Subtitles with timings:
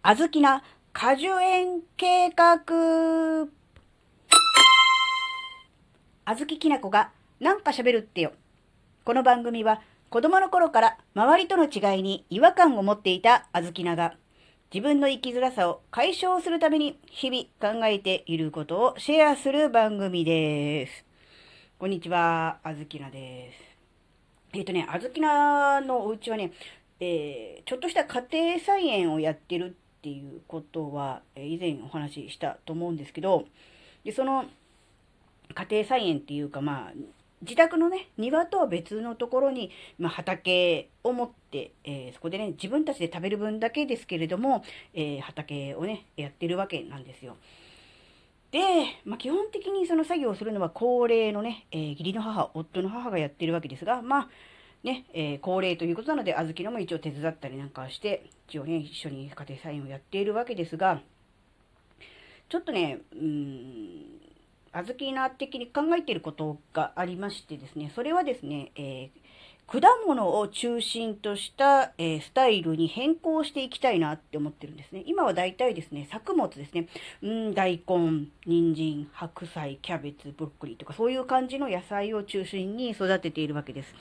[0.00, 3.48] あずきな果樹園計画。
[6.24, 8.32] あずききなこがなんか喋るってよ。
[9.04, 14.14] この番組は子供の頃から周りとの違いに違和感を持っていたあずきなが
[14.72, 21.04] 自分の生きづらさを解消するために日々考えていることをシェアする番組です。
[21.76, 23.58] こんにちは、あずきなです。
[24.52, 26.52] えっ、ー、とね、あずきなのお家はね、
[27.00, 33.46] えー、ちょっとした家庭菜園をやってるっていうことは、以前お話ししたと思うんですけど、
[34.04, 34.44] で、その
[35.54, 36.92] 家庭菜園っていうか、まあ、
[37.42, 47.36] 自宅のね、庭とは別のところに、まあ、畑を持って、えー、そこでね、自分たちで食べる分だけですけれども、えー、畑をね、やってるわけなんですよ。
[48.50, 48.60] で、
[49.04, 54.28] まあ、基本的にその作業をするのは高齢のね、えー、義理の母、夫の母がやってるわけですが、まあ、
[54.84, 61.00] ね、えー、恒例ということなので、小豆のも一応手伝ったりなんかして、一応ね、一緒に家庭菜園をやっているわけですが、
[62.48, 64.20] ちょっとね、うん、
[64.72, 69.27] 小豆な的に考えていることがありましてですね、それはですね、えー
[69.70, 75.02] 果物を中心とした、えー、スタイルに変更していきたいなって思ってるんですね。
[75.04, 76.88] 今は大体ですね、作物ですね。
[77.22, 83.94] うん、大根、人参、白菜、キャベツ、ブロッコリーとかそういう感じの野菜を中心に育てているわけです。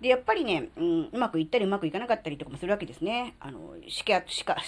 [0.00, 3.34] で、やっぱりね、うん、うまくいったりうまくいかなかったりとかもするわけですね。
[3.40, 3.74] あの、
[4.06, 4.64] 鹿、鹿、鹿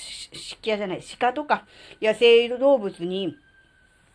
[0.62, 1.64] じゃない、鹿とか
[2.03, 3.34] 野生動物に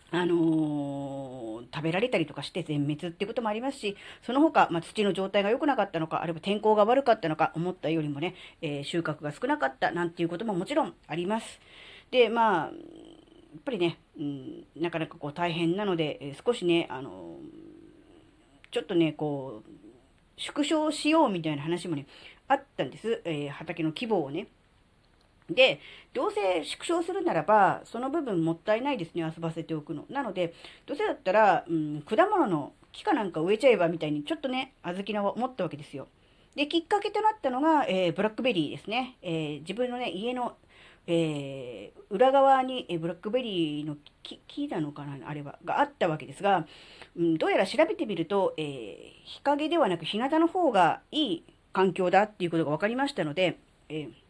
[0.09, 11.59] あのー、食べられたりとかして全滅っていうこともありますし、その他、まあ、土の状態が良くなかったのか、あるいは天候が悪かったのか、思ったよりもね、えー、収穫が少なかったなんていうことももちろんあります。
[12.09, 12.71] で、まあ、や
[13.59, 17.37] っぱりね、うん、なかなかこう大変なので、えー、少しね、あの
[18.71, 22.05] ちょっとね、こう、縮小しようみたいな話もね、
[22.47, 23.21] あったんです。
[23.25, 24.47] え畑の規模をね。
[25.49, 25.79] で、
[26.13, 30.05] どうせ縮小するならば、その部分もったいないですね、遊ばせておくの。
[30.09, 30.53] なので、
[30.85, 36.07] どうせだったら、うん、果物の木かなんか植えちゃえばみたいに、ちょっとね、小豆菜を思ったわけですよ。
[36.55, 39.17] で、きっかけとなったのが、えー、ブラックベリーですね。
[39.21, 40.57] えー、自分のね、家の、
[41.05, 46.67] えー、裏側に、えブラックベリーの木、木なのかなあれは、があったわけですが、
[47.15, 54.26] うん、どうやら調べてみると、え日陰ではなく日向の方がいい環境だっていうことが分かりましたので、えー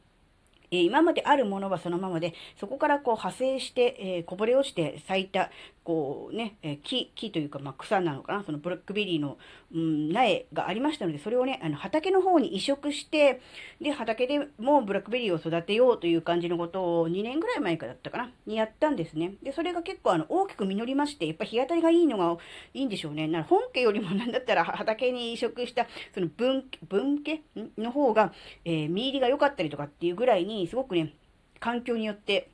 [0.69, 5.49] 今まであるものはそのままで、そこからこう派生して、え、こぼれ落ちて咲いた、
[5.87, 9.37] こうね、え木、木というか、まあ、草なのかな、そのブラックベリーの、
[9.73, 13.39] うん、苗がありましたので、それをね、あの、畑の方に移植して、
[13.79, 19.35] で、畑でもブラックベリーを育てようという感じのことを2年ぐらい前からだったかな、にやったんですね。
[19.41, 22.37] で、それが結構あの、大きく実りまして、やっぱ日当たりがいいのが
[22.73, 23.29] いいんでしょうね。
[23.29, 27.41] な本家よりもなんだったら畑に移植した、その分、分家？
[27.77, 28.33] の方が、
[28.65, 31.13] えー、実入りが良かったりとかっていうぐらいに、すごくね、
[31.61, 32.49] 環境によって、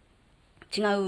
[0.75, 1.01] 違う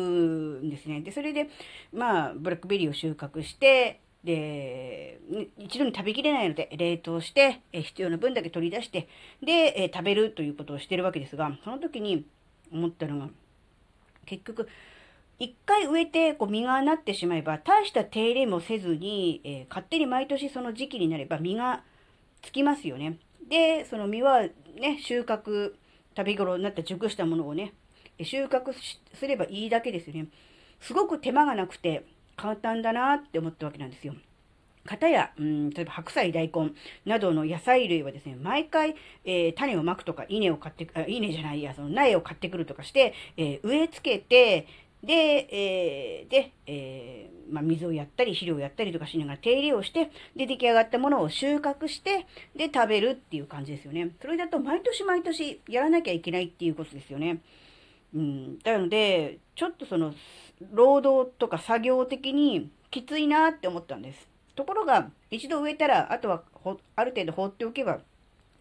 [0.63, 1.01] んですね。
[1.01, 1.49] で、それで、
[1.93, 5.19] まあ、ブラックベリーを収穫して、で、
[5.57, 9.07] 一度に食べきれないので、冷凍して、え必要な分だけ取り出して、
[9.41, 12.25] で、え食べるということをしてるわけですが、その時に
[12.71, 13.29] 思ったのが、
[14.25, 14.67] 結局、
[15.37, 21.83] 一回植えてこう実がなってしまえば、大した手入れもせずに、えー、勝手に毎年その時期になれば実が
[22.41, 23.17] つきますよね。
[23.49, 25.73] で、その実はね、収穫、
[26.17, 27.73] 食べ頃になった熟したものをね、
[28.23, 28.73] 収穫
[29.13, 30.27] すればいいだけですよね。
[30.79, 32.05] すごく手間がなくて
[32.35, 34.13] 簡単だなって思ったわけなんですよ。
[34.85, 36.71] 片や、うん、例えば白菜、大根
[37.05, 38.95] などの野菜類はですね、毎回、
[39.25, 44.67] えー、種をまくとか、稲を買って、あ稲じゃないや、その苗を買ってくるとかして、えー、植え付けて、
[45.03, 54.11] で、えー、で、えー、まあ、水をやったり、肥料をやったりとかしながら手入れをして、で、出来上がったものを収穫して、で、食べるっていう感じですよね。
[54.21, 57.39] それだと毎年毎年やらなきゃいけないっていうことですよね。
[58.15, 60.13] うん、なので、ちょっとその、
[60.71, 64.29] 労働とか作業的にきついなって思ったんです。
[64.55, 66.43] ところが、一度植えたら、あとは
[66.95, 67.99] ある程度放っておけば、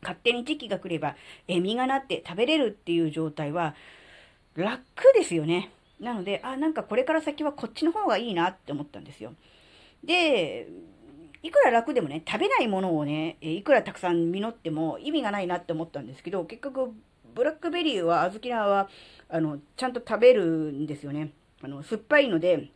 [0.02, 1.14] 勝手に時期が来れば、
[1.46, 3.76] え実がなって食べれるっていう状態は、
[4.56, 4.82] 楽
[5.14, 5.70] ですよね。
[6.00, 9.34] なので、あ、なんかこれから先はこっちの方がいいなって思ったんですよ。
[10.02, 10.66] で、
[11.44, 16.92] いくら楽でもね、食べないものをね、いくらたくさん実っても意味がないなって思ったんですけど、結局、
[17.34, 18.88] ブラックベリーは、小豆菜は、
[19.28, 21.32] あの、ちゃんと食べるんですよね。
[21.62, 22.70] あの、酸っぱいので、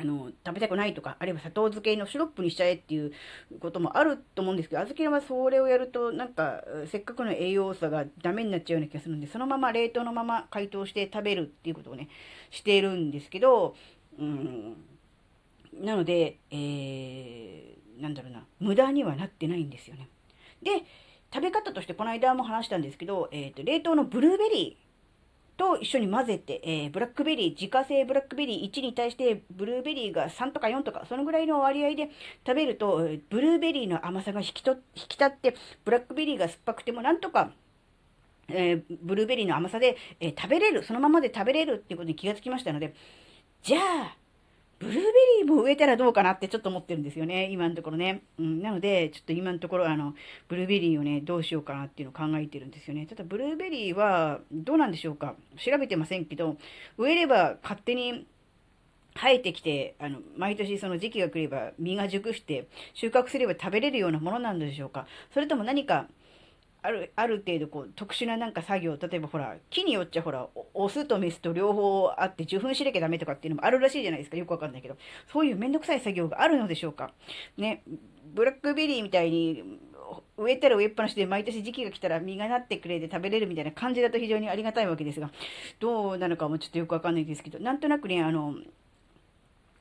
[0.00, 3.12] あの、食べたくないとか、あるいは砂糖漬けのシロップにしちゃえっていう
[3.58, 12.08] こともあると思うんですけど、小豆菜はそれをやると、なんか、せっかくの栄養素がダメになっちゃうような気がするんで、そのまま冷凍のまま解凍して食べるっていうことをね、
[12.50, 13.74] しているんですけど、
[14.20, 14.76] うん、
[15.80, 20.08] なので、えー、なんだろうな、無駄にはなってないんですよね。
[20.62, 20.84] で、
[21.32, 24.88] 食べ方としてこの間も話したんですけど、えっ、ー、と、冷凍のブルーベリー、
[25.58, 32.10] と一緒に混ぜて、えー、ブラックベリー、自家製ブラックベリー1に対してブルーベリーが3とか4とか、そのぐらいの割合で
[32.46, 37.50] 食べると、ブルーベリーの甘さが引きと引き立って、ブラックベリーが酸っぱくてもなんとか、
[38.46, 42.94] えー、ブルーベリーの甘さで、え、食べれる、そのままで食べれるっていうことに気がつきましたので、
[43.62, 44.16] じゃあ、
[44.78, 48.22] ブルーベリーも植えたらどうかなってちょっと思ってるんですよね、今のところね。
[48.38, 50.14] うん、なので、ちょっと今のところ、あの、
[50.46, 53.06] ブルーベリーをね、どうしようかなっていうのを考えてるんですよね。
[53.06, 56.56] ただ、ブルーベリーは、どうなんでしょうか調べてませんけど、
[56.96, 58.26] 植えれば勝手に
[59.16, 66.06] 生えてきて、あの、毎年その時期が来れば実が熟して収穫すれば食べれるようなものなんでしょうかそれとも何か
[66.82, 74.36] ある、ある程度こう特殊ななんか作業、例えばほら、木によっちゃほら、オスとメスと両方あって受粉しなきゃダメとかっていうのもあるらしいじゃないですか。
[74.36, 74.96] よくわかんないけど。
[75.32, 77.12] そういうめんどくさい作業があるのでしょうか。
[77.56, 77.82] ね、
[78.34, 79.80] ブラックベリーみたいに
[80.36, 85.30] 植えたら植えっぱなしで毎年時期が来たら実がなってくれて食べれるみたいな感じだと非常にありがたいわけですが、
[85.80, 88.54] どうなのかもちょっとよくわかんないですけど、なんとなくね、あの、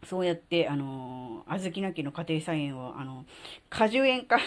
[0.04, 3.26] そうやって、あの、小豆なきの家庭菜園を、あの、
[3.70, 4.38] 果樹園化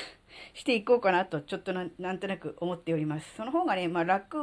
[0.55, 3.35] していこうかなと、ちょっとなんとなく思っております。
[3.37, 4.37] その方がね、まあ楽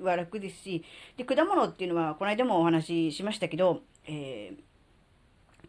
[0.00, 0.84] は楽ですし、
[1.16, 4.70] で、果物っていうのは、この間もお話ししましたけど、えー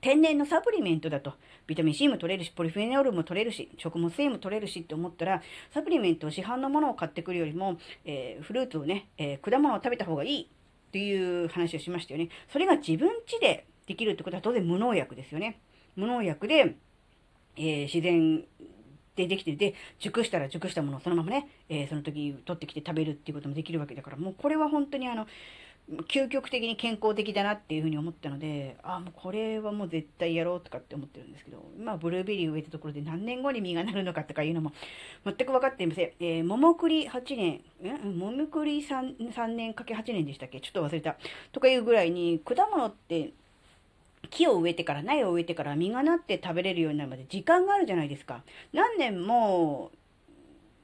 [0.02, 1.34] 天然のサプリメントだと、
[1.68, 12.30] ビタミン C も取れるし、ポリフェノールも取れるし、食物繊維も取れるしって思ったら、サプリメントを市販のものを買ってくるよりも、えー、フルーツをね、えー、果物を食べた方がいいっていう話をしましたよね。
[12.52, 15.60] それが自分家でできるってことは当然無農薬ですよね。
[15.96, 16.76] 無農薬で、
[17.58, 18.44] えー、自然
[19.16, 25.28] でできてで、熟したら熟したものをそのままね、えー、その時取ってきて食べるっていうこともできるわけだから、もうこれは本当にあの、
[26.08, 34.72] 究極的に健康的だなっていうふうに思ったので、ああ、もうこれはもう絶対やろうとかって思ってるんですけど、今ブルーベリー植えたところで何年後に実がなるのかとかいうのも
[35.26, 36.12] 全く分かっていません。
[36.20, 40.62] えー、桃栗8年、え桃栗 3, 3年かけ8年でしたっけ？
[40.62, 41.18] ちょっと忘れた。
[41.52, 43.32] とかいうぐらいに、果物って
[44.30, 48.44] 木を植えてから苗を植えてから実がなって食べれるようになるまで時間があるじゃないですか。
[48.74, 49.92] 何年も、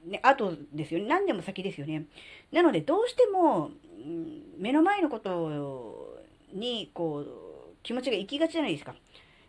[0.06, 1.06] ね、後ですよね。
[1.06, 2.04] 何年も先ですよね。
[2.52, 3.70] なので、どうしても、
[4.58, 6.20] 目の前のこと
[6.52, 7.26] に、こう、
[7.82, 8.94] 気持ちが行きがちじゃないですか。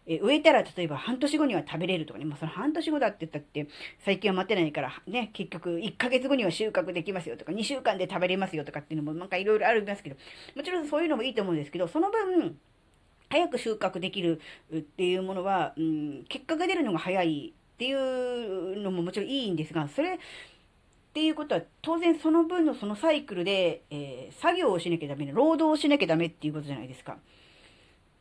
[0.10, 3.68] え植えたら例えば半年後には食べれるとかね、まあ、その半年後だって言ったって
[4.00, 10.16] 最近は待てないからね、結局1ヶ月後には収穫できますよとか、2週間で食べれますよとかっていうのもなんかいろいろありますけど、
[10.56, 12.58] もちろんそういうのもいいと思うんですけど、その分、
[13.30, 14.42] 早く収穫できる
[14.76, 20.18] っていうものは、うん、結果が出るのが早いっていうのももちろんいいんですが、それっ
[21.14, 27.14] ていうことは当然その分のそのサイクルで、えー、作業をしなきゃダメ、労働をしなきゃダメっていうことじゃないですか。
[27.14, 27.18] っ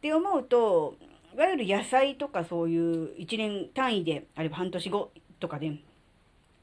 [0.00, 0.96] て思うと、
[1.34, 5.10] いわゆる野菜とかそういう1年単位で、あるいは半年後
[5.40, 5.72] とかで、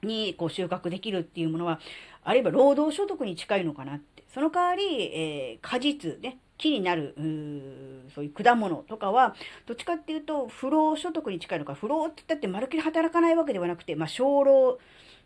[0.04, 1.80] にこう収穫できるっていうものは、
[2.24, 4.24] あるいは労働所得に近いのかなって。
[4.34, 9.36] その代わり、えー、果実ね、木になる、うそういう果物とかは、
[9.66, 14.80] どっちかっていうと、不労所得に近いのか、不労って言ったってまるっきり働かないわけではなくて、まあ、少労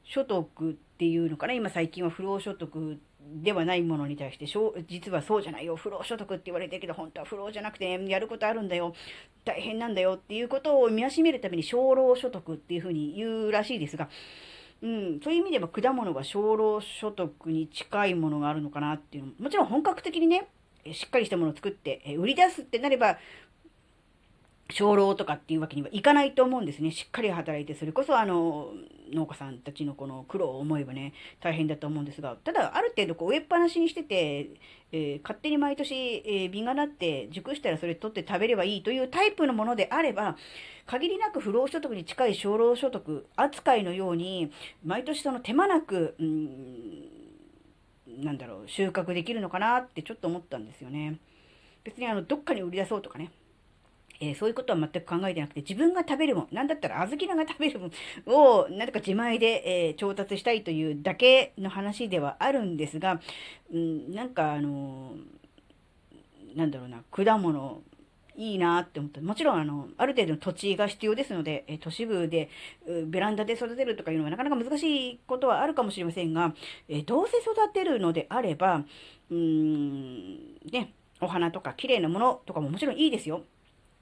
[0.03, 2.99] 所得っていうのかな、今最近は不労所得
[3.43, 4.47] ではないものに対して、
[4.87, 8.95] 実はそうじゃないよ、不労所得って言われてるけど、本当は不労じゃなくて、やることあるんだよ、
[9.45, 14.09] 大変なんだよっていうことを見しめるために、少労所得っていうふうに言うらしいですが、
[14.81, 20.47] うん、そういう意味では果物は少労所得に近いものがあるのかなっていうのも、もちろん本格的にね、
[20.91, 23.17] しっかりしたものを作って、売り出すってなれば、
[24.71, 26.91] 少労とかっていうわけにはいかないと思うんですね。
[26.91, 28.71] しっかり働いて、それこそあの、
[29.11, 34.51] 農家さんたちのこの苦労を思えばね、大変だと思うんですが、ただ、ある程度こう植えっぱなしにしてて、
[34.91, 40.37] えー、勝手に毎年、えー、実がなって熟したらそれ取って食べればいいというタイプのものであれば、
[40.85, 44.51] 限りなく不労所得に近い少労所得扱いのように、
[44.85, 47.18] 毎年その手間なく、うん
[48.17, 51.17] なんだろう、収穫できるのかなってちょっと思ったんですよね。
[51.83, 53.31] 別にあの、どっかに売り出そうとかね。
[54.21, 57.91] えー、そういうことは全く考えてなくて、自分が食べるもん、なんだったら小豆菜が食べるもん
[58.27, 63.21] を、なんとか自前で、えー、調達したいというだけの話ではあるんですが、
[63.71, 67.81] うん、なんかあのー、なんだろうな、果物、
[68.39, 69.19] いいなって思った。
[69.19, 72.49] もちろん、あの、ある程度の土地が必要ですので、え都市部で、
[73.07, 76.55] ベランダで育てるとかいうのはなかなか難しいことはあるかもしれませんが、
[76.87, 78.85] えどうせ育てるのであれば、
[79.29, 80.37] うーん、
[80.71, 83.43] ね、お花とか綺麗なものとかももちろんいいですよ。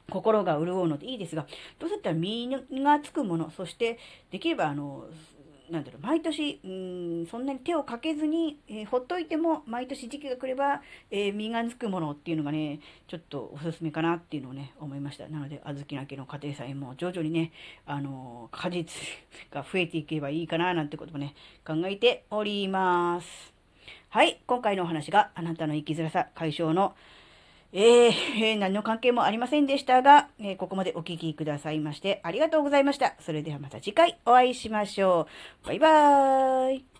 [0.09, 1.47] 心が潤うのでいいですが、
[1.79, 3.97] どうせだったら身がつくもの、そして
[4.31, 5.05] できればあの、
[5.69, 10.81] なんだろう、毎年、うん、そんなに手をかけずに、えー、ほっといても、毎年時期が来れば、
[11.11, 15.27] えー、実がつくものっていうのがね、ちょっとおすすめかなっていうのをね、思いました。
[15.27, 17.51] なので、小豆な家の家庭菜も徐々にね、
[17.85, 18.93] あのー、果実
[19.51, 23.53] が増えていけばいいかななんてこともね、考えております。
[24.09, 26.95] はい、今回のお話があなたの生きづらさ解消の、
[27.73, 33.15] えー、何の関係もありませんでしたが、えー、ここまでお聴きくださいましてありがとうございました。
[33.19, 35.27] それではまた次回お会いしましょ
[35.63, 35.67] う。
[35.67, 36.96] バイバーイ。